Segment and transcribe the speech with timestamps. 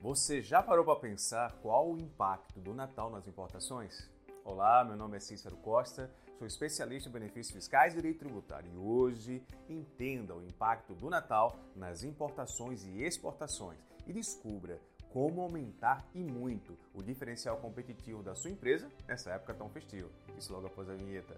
[0.00, 4.08] Você já parou para pensar qual o impacto do Natal nas importações?
[4.44, 8.76] Olá, meu nome é Cícero Costa, sou especialista em benefícios fiscais e direito tributário e
[8.76, 14.80] hoje entenda o impacto do Natal nas importações e exportações e descubra
[15.12, 20.08] como aumentar e muito o diferencial competitivo da sua empresa nessa época tão festiva.
[20.38, 21.36] Isso logo após a vinheta.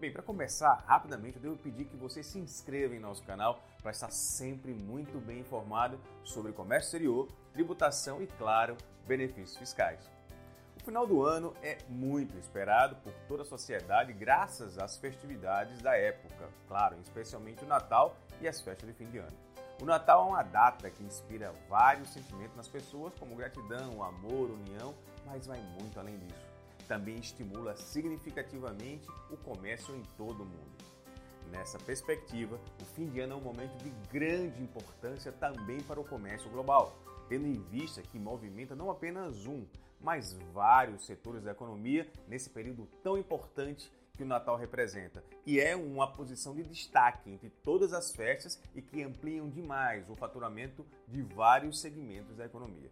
[0.00, 3.90] Bem, para começar, rapidamente eu devo pedir que você se inscreva em nosso canal para
[3.90, 8.76] estar sempre muito bem informado sobre comércio exterior, tributação e, claro,
[9.08, 10.08] benefícios fiscais.
[10.80, 15.96] O final do ano é muito esperado por toda a sociedade graças às festividades da
[15.96, 19.36] época, claro, especialmente o Natal e as festas de fim de ano.
[19.82, 24.94] O Natal é uma data que inspira vários sentimentos nas pessoas, como gratidão, amor, união,
[25.26, 26.57] mas vai muito além disso
[26.88, 30.88] também estimula significativamente o comércio em todo o mundo.
[31.52, 36.04] Nessa perspectiva, o fim de ano é um momento de grande importância também para o
[36.04, 39.64] comércio global, tendo em vista que movimenta não apenas um,
[40.00, 45.22] mas vários setores da economia nesse período tão importante que o Natal representa.
[45.46, 50.16] E é uma posição de destaque entre todas as festas e que ampliam demais o
[50.16, 52.90] faturamento de vários segmentos da economia.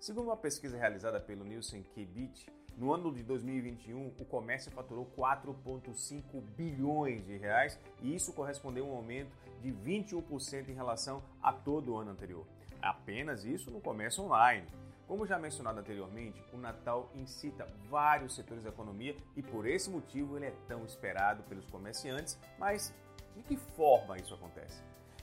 [0.00, 6.40] Segundo uma pesquisa realizada pelo Nielsen Kebit, no ano de 2021, o comércio faturou 4,5
[6.56, 11.92] bilhões de reais e isso correspondeu a um aumento de 21% em relação a todo
[11.92, 12.46] o ano anterior.
[12.80, 14.66] Apenas isso no comércio online.
[15.06, 20.36] Como já mencionado anteriormente, o Natal incita vários setores da economia e por esse motivo
[20.36, 22.94] ele é tão esperado pelos comerciantes, mas
[23.36, 24.82] de que forma isso acontece?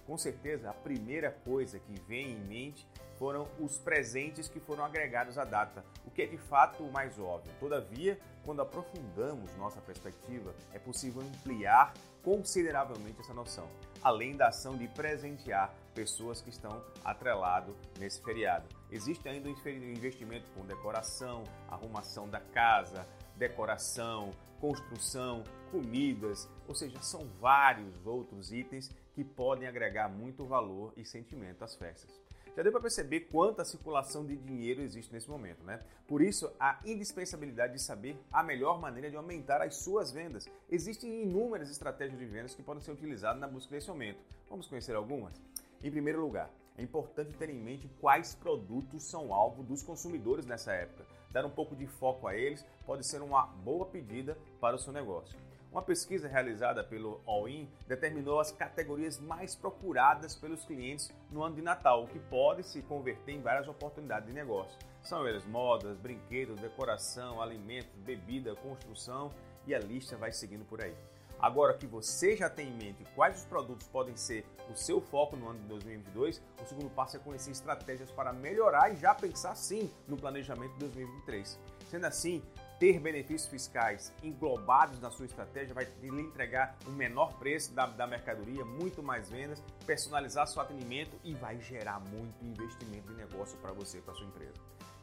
[0.09, 2.87] Com certeza, a primeira coisa que vem em mente
[3.19, 7.19] foram os presentes que foram agregados à data, o que é de fato o mais
[7.19, 7.53] óbvio.
[7.59, 11.93] Todavia, quando aprofundamos nossa perspectiva, é possível ampliar
[12.23, 13.69] consideravelmente essa noção,
[14.01, 18.67] além da ação de presentear pessoas que estão atrelado nesse feriado.
[18.89, 19.51] Existe ainda um
[19.91, 23.05] investimento com decoração, arrumação da casa,
[23.35, 31.03] decoração, construção, comidas, ou seja, são vários outros itens que podem agregar muito valor e
[31.03, 32.09] sentimento às festas.
[32.55, 35.83] Já deu para perceber quanta circulação de dinheiro existe nesse momento, né?
[36.07, 40.47] Por isso, a indispensabilidade de saber a melhor maneira de aumentar as suas vendas.
[40.69, 44.21] Existem inúmeras estratégias de vendas que podem ser utilizadas na busca desse aumento.
[44.49, 45.35] Vamos conhecer algumas?
[45.83, 50.71] Em primeiro lugar, é importante ter em mente quais produtos são alvo dos consumidores nessa
[50.71, 51.05] época.
[51.29, 54.93] Dar um pouco de foco a eles pode ser uma boa pedida para o seu
[54.93, 55.37] negócio.
[55.71, 61.61] Uma pesquisa realizada pelo All-In determinou as categorias mais procuradas pelos clientes no ano de
[61.61, 64.75] Natal, o que pode se converter em várias oportunidades de negócio.
[65.03, 69.31] São eles modas, brinquedos, decoração, alimentos, bebida, construção
[69.67, 70.95] e a lista vai seguindo por aí.
[71.39, 75.37] Agora que você já tem em mente quais os produtos podem ser o seu foco
[75.37, 79.53] no ano de 2022, o segundo passo é conhecer estratégias para melhorar e já pensar
[79.55, 81.59] sim no planejamento de 2023.
[81.89, 82.43] Sendo assim,
[82.79, 88.07] ter benefícios fiscais englobados na sua estratégia vai lhe entregar um menor preço da, da
[88.07, 93.73] mercadoria, muito mais vendas, personalizar seu atendimento e vai gerar muito investimento de negócio para
[93.73, 94.53] você, para sua empresa.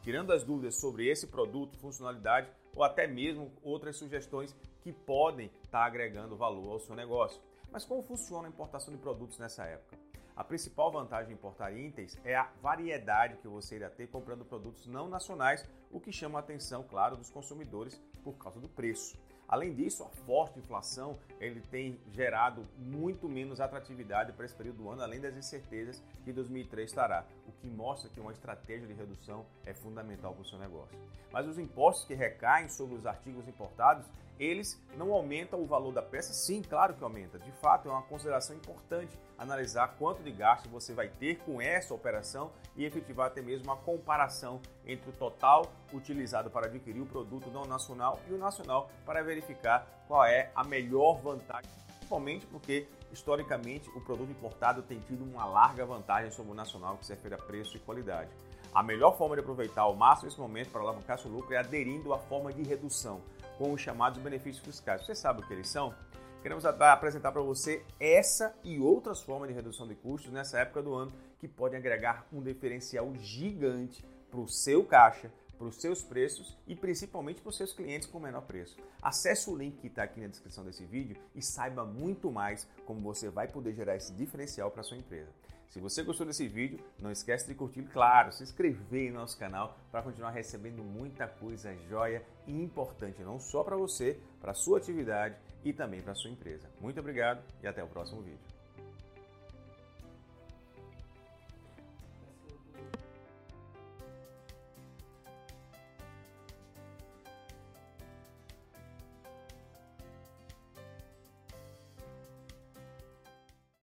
[0.01, 5.85] Tirando as dúvidas sobre esse produto, funcionalidade ou até mesmo outras sugestões que podem estar
[5.85, 7.39] agregando valor ao seu negócio.
[7.71, 10.06] Mas como funciona a importação de produtos nessa época?
[10.37, 14.85] A principal vantagem de importar itens é a variedade que você irá ter comprando produtos
[14.85, 19.17] não nacionais, o que chama a atenção, claro, dos consumidores por causa do preço.
[19.47, 24.89] Além disso, a forte inflação ele tem gerado muito menos atratividade para esse período do
[24.91, 29.43] ano, além das incertezas que 2003 estará, o que mostra que uma estratégia de redução
[29.65, 30.99] é fundamental para o seu negócio.
[31.31, 34.05] Mas os impostos que recaem sobre os artigos importados,
[34.39, 36.33] eles não aumentam o valor da peça?
[36.33, 37.39] Sim, claro que aumenta.
[37.39, 41.93] De fato, é uma consideração importante analisar quanto de gasto você vai ter com essa
[41.93, 47.49] operação e efetivar até mesmo uma comparação entre o total utilizado para adquirir o produto
[47.49, 53.89] não nacional e o nacional para verificar qual é a melhor vantagem, principalmente porque historicamente
[53.89, 57.37] o produto importado tem tido uma larga vantagem sobre o nacional que se refere a
[57.37, 58.29] preço e qualidade.
[58.73, 62.13] A melhor forma de aproveitar ao máximo esse momento para alavancar seu lucro é aderindo
[62.13, 63.21] à forma de redução,
[63.57, 65.05] com os chamados benefícios fiscais.
[65.05, 65.93] Você sabe o que eles são?
[66.41, 70.93] Queremos apresentar para você essa e outras formas de redução de custos nessa época do
[70.93, 76.55] ano que podem agregar um diferencial gigante para o seu caixa, para os seus preços
[76.67, 78.77] e principalmente para os seus clientes com menor preço.
[79.01, 83.01] Acesse o link que está aqui na descrição desse vídeo e saiba muito mais como
[83.01, 85.31] você vai poder gerar esse diferencial para sua empresa.
[85.69, 89.77] Se você gostou desse vídeo, não esquece de curtir, claro, se inscrever em nosso canal
[89.91, 95.35] para continuar recebendo muita coisa jóia e importante, não só para você, para sua atividade
[95.63, 96.69] e também para sua empresa.
[96.79, 98.56] Muito obrigado e até o próximo vídeo.